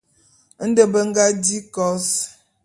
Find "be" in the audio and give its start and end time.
0.91-0.99